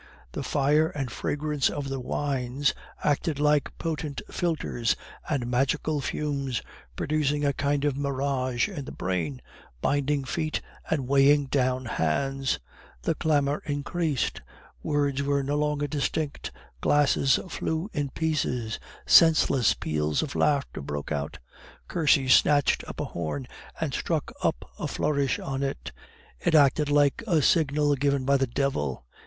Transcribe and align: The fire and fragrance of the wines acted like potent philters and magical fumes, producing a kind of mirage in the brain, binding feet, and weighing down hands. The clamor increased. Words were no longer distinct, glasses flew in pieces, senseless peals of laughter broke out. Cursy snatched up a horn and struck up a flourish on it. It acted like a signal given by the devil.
The 0.31 0.41
fire 0.41 0.87
and 0.87 1.11
fragrance 1.11 1.69
of 1.69 1.87
the 1.89 1.99
wines 1.99 2.73
acted 3.03 3.39
like 3.39 3.77
potent 3.77 4.19
philters 4.31 4.95
and 5.29 5.45
magical 5.45 6.01
fumes, 6.01 6.63
producing 6.95 7.45
a 7.45 7.53
kind 7.53 7.85
of 7.85 7.95
mirage 7.95 8.67
in 8.67 8.85
the 8.85 8.91
brain, 8.91 9.43
binding 9.79 10.23
feet, 10.23 10.59
and 10.89 11.07
weighing 11.07 11.45
down 11.45 11.85
hands. 11.85 12.57
The 13.03 13.13
clamor 13.13 13.61
increased. 13.63 14.41
Words 14.81 15.21
were 15.21 15.43
no 15.43 15.55
longer 15.55 15.85
distinct, 15.85 16.49
glasses 16.81 17.39
flew 17.47 17.87
in 17.93 18.09
pieces, 18.09 18.79
senseless 19.05 19.75
peals 19.75 20.23
of 20.23 20.33
laughter 20.33 20.81
broke 20.81 21.11
out. 21.11 21.37
Cursy 21.87 22.27
snatched 22.27 22.83
up 22.87 22.99
a 22.99 23.05
horn 23.05 23.47
and 23.79 23.93
struck 23.93 24.31
up 24.41 24.67
a 24.79 24.87
flourish 24.87 25.37
on 25.37 25.61
it. 25.61 25.91
It 26.39 26.55
acted 26.55 26.89
like 26.89 27.23
a 27.27 27.43
signal 27.43 27.93
given 27.95 28.25
by 28.25 28.37
the 28.37 28.47
devil. 28.47 29.05